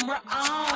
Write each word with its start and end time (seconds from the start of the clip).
you 0.00 0.06
knew 0.06 0.69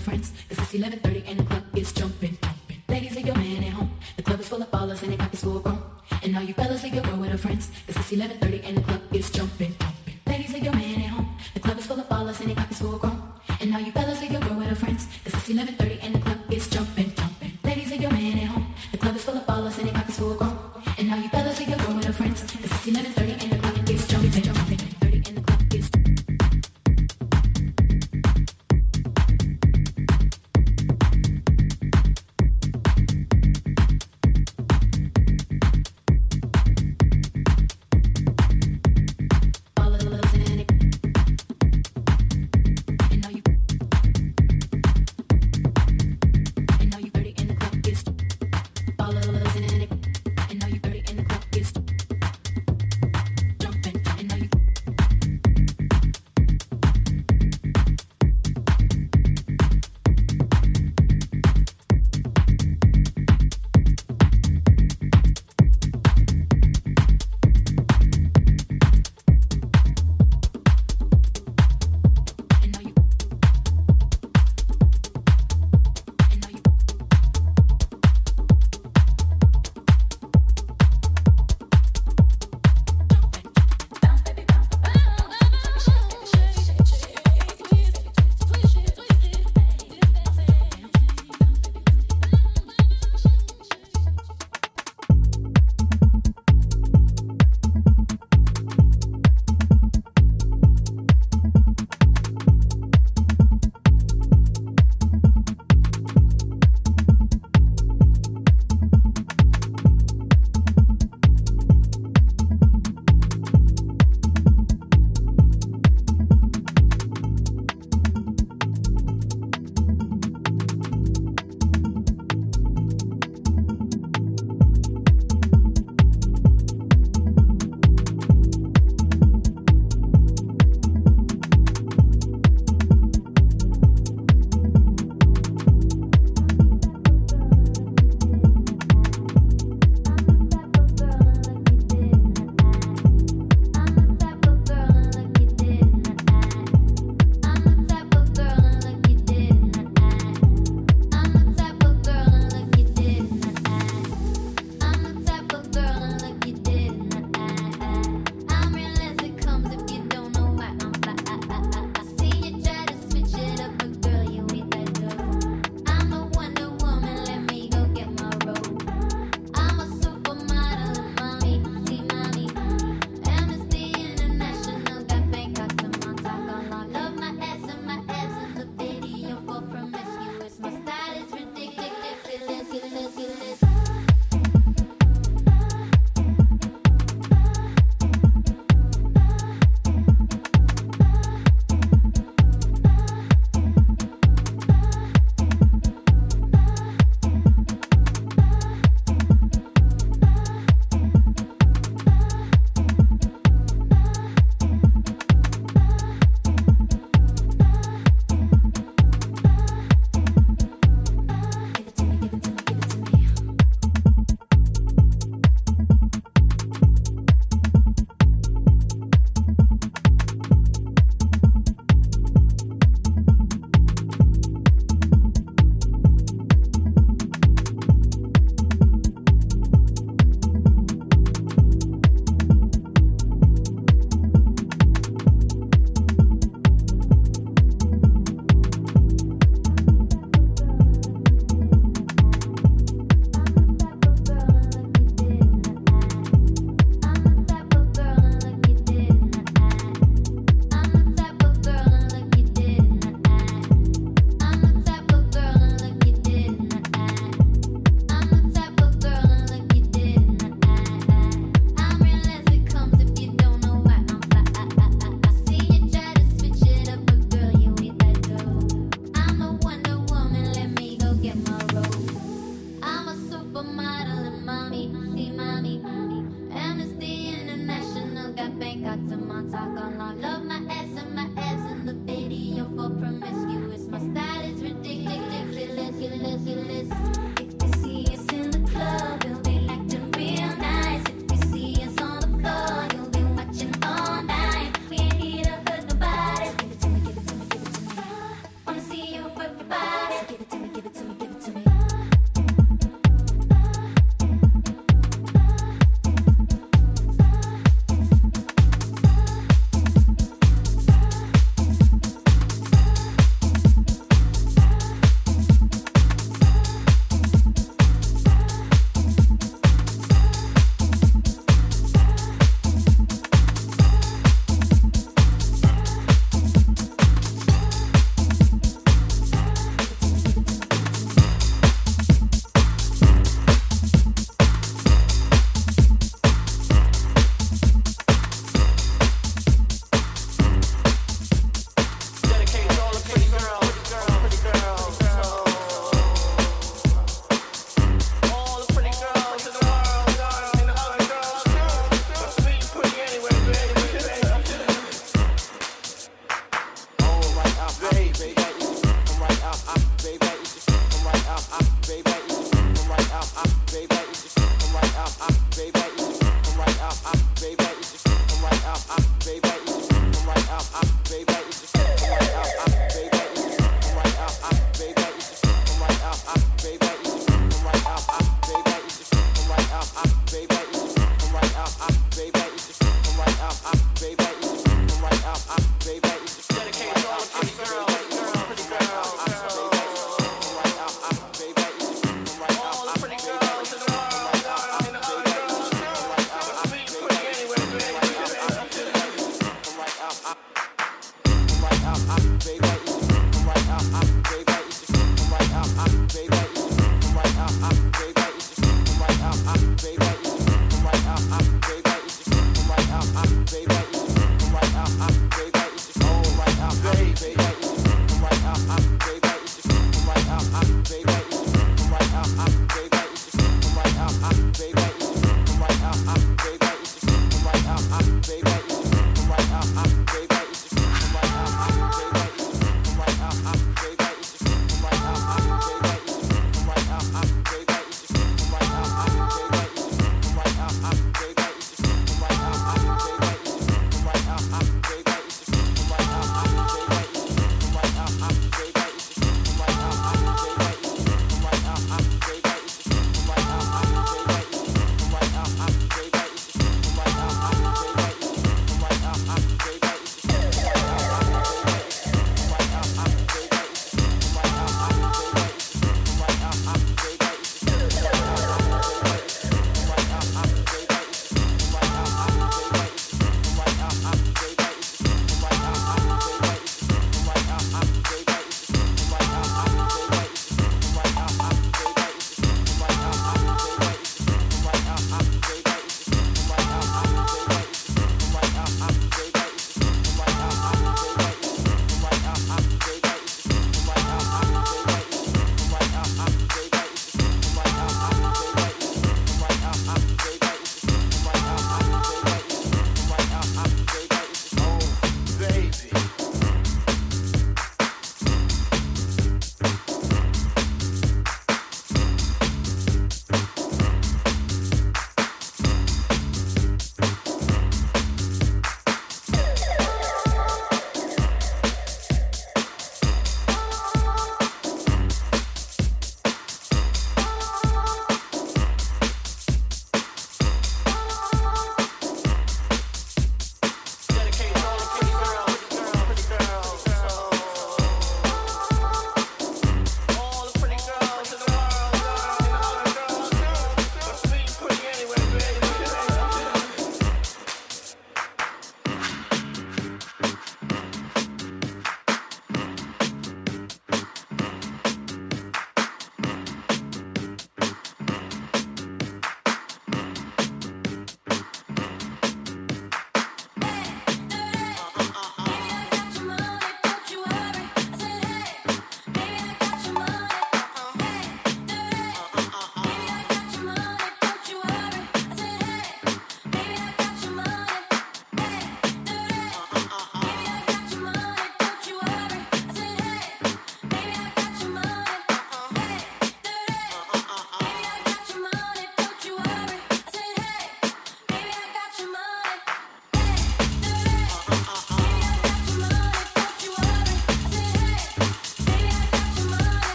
friends. 0.00 0.32
Cause 0.48 0.58
it's 0.58 0.72
11.30 0.72 1.28
and 1.28 1.39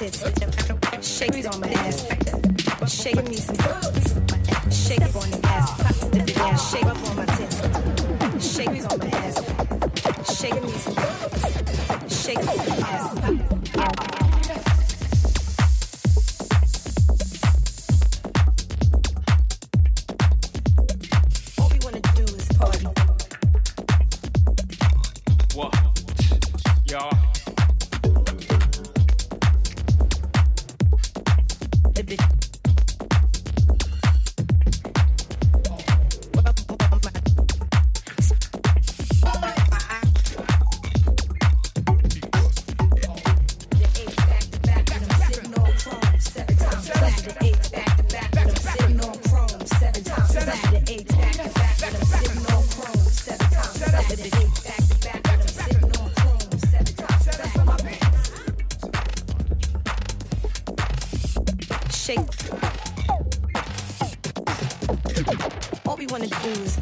it's, 0.00 0.22
it's. 0.22 0.67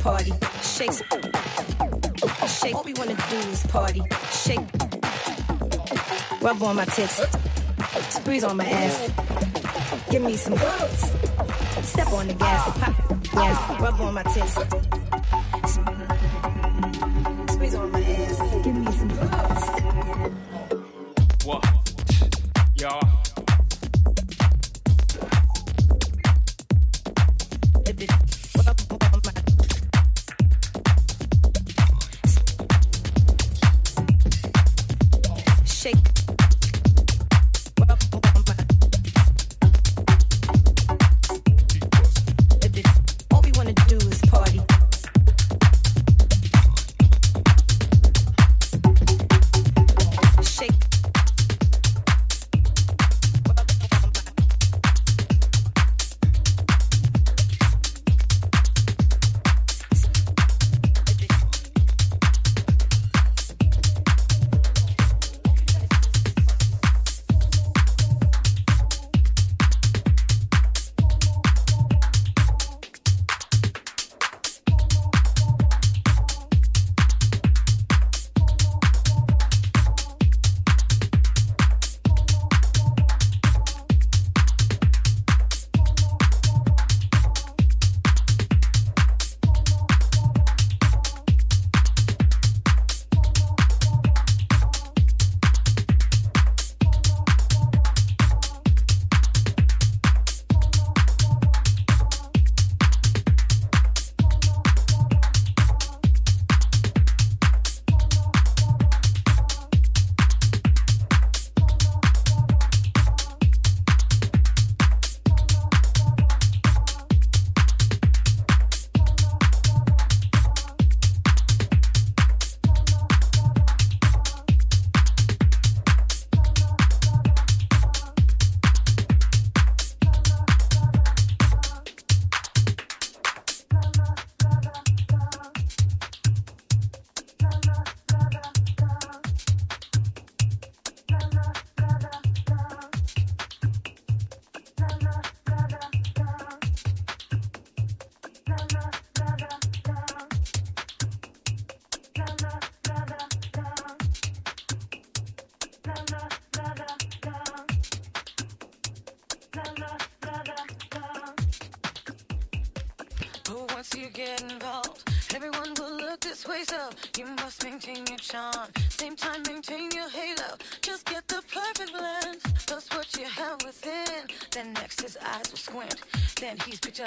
party, 0.07 0.33
shake. 0.63 0.93
Shake. 2.47 2.77
All 2.77 2.85
we 2.85 2.95
wanna 2.95 3.17
do 3.29 3.37
is 3.51 3.67
party, 3.67 4.03
shake. 4.31 4.61
Rub 6.41 6.63
on 6.63 6.77
my 6.77 6.85
tits, 6.85 7.21
squeeze 8.11 8.45
on 8.45 8.57
my 8.57 8.67
ass. 8.67 9.11
Give 10.09 10.23
me 10.23 10.37
some. 10.37 10.57
Step 11.83 12.13
on 12.13 12.29
the 12.29 12.35
gas, 12.35 12.79
pop 12.79 13.23
gas, 13.33 13.81
rub 13.81 14.01
on 14.01 14.15
my 14.15 14.23
tits. 14.23 14.96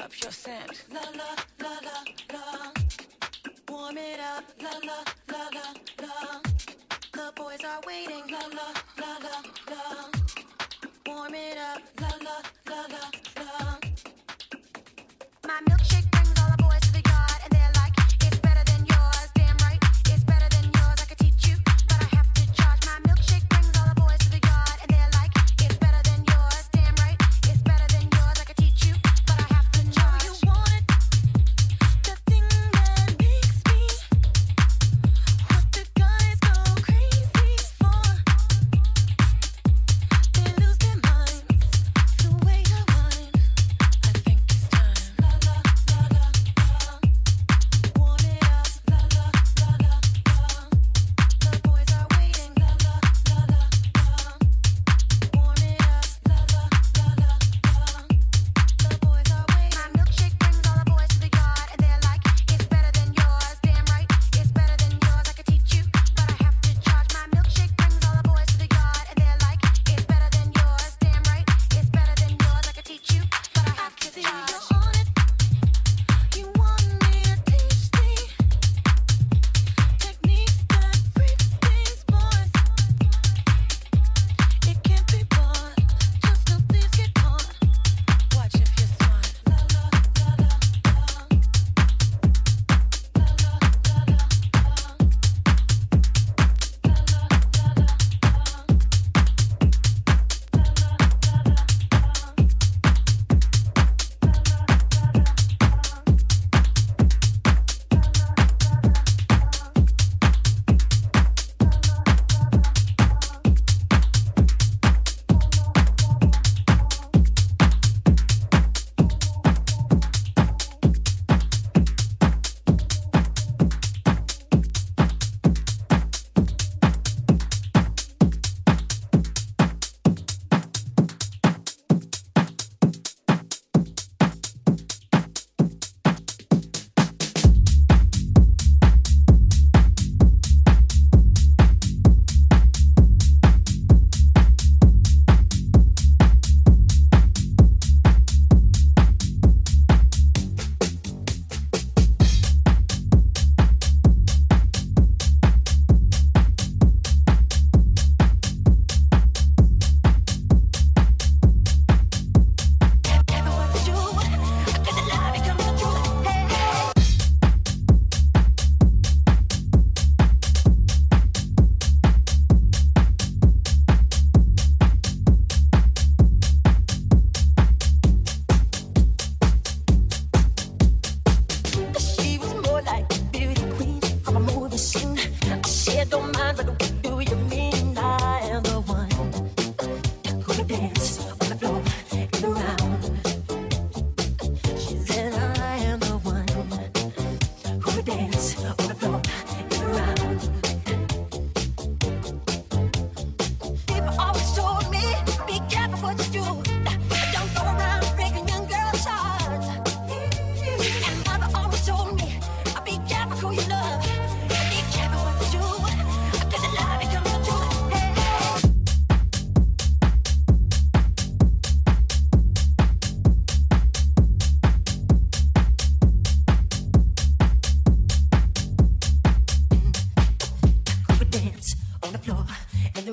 Up 0.03 0.11
your 0.21 0.31
scent. 0.31 0.85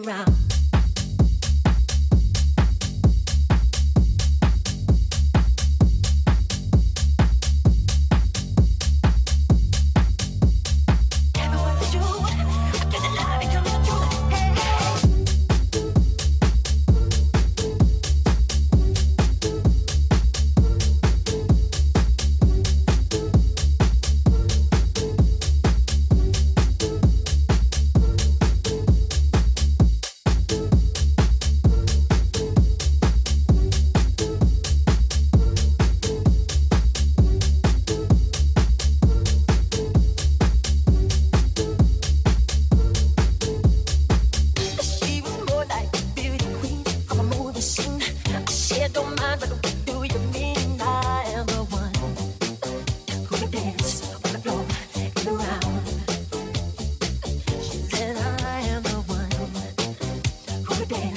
around. 0.06 0.35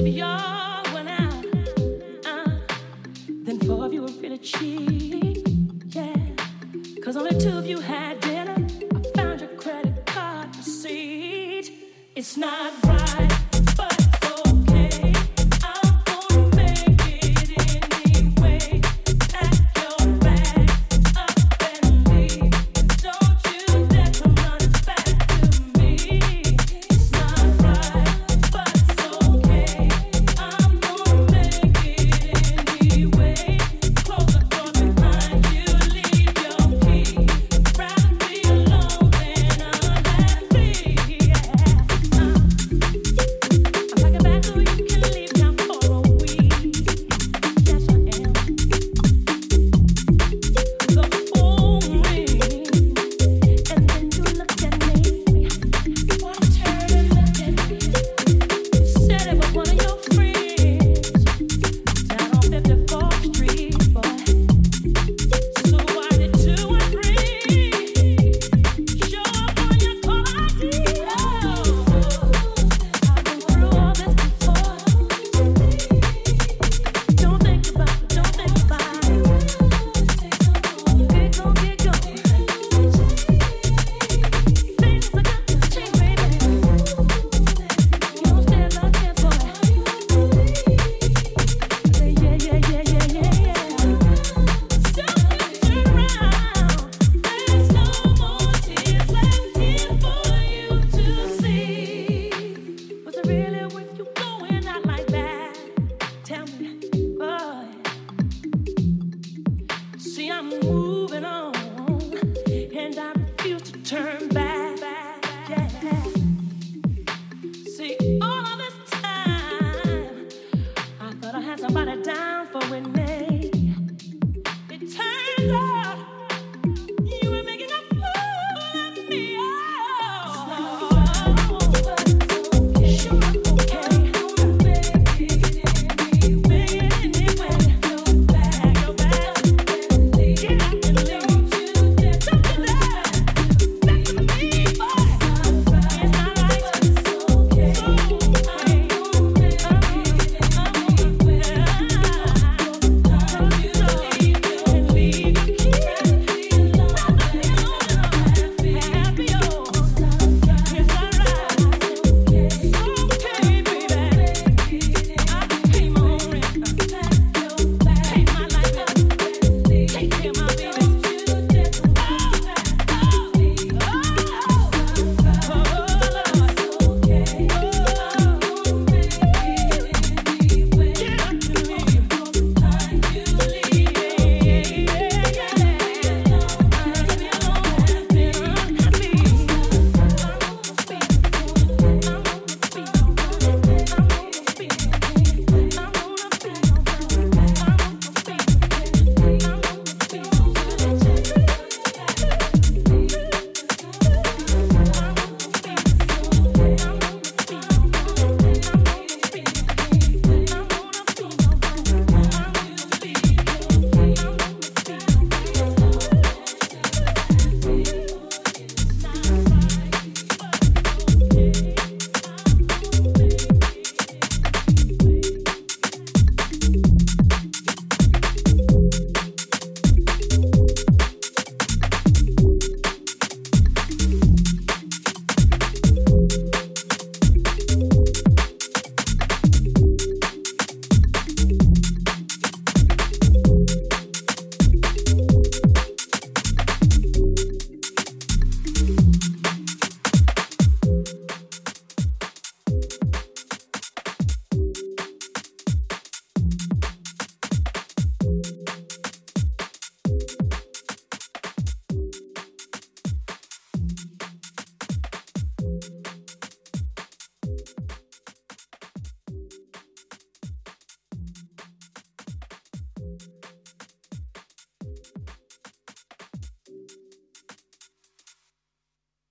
of 0.00 0.08
y'all 0.08 0.94
went 0.94 1.10
out, 1.10 1.44
uh, 2.24 2.58
then 3.28 3.58
four 3.60 3.84
of 3.84 3.92
you 3.92 4.00
were 4.00 4.08
really 4.22 4.38
cheap. 4.38 4.99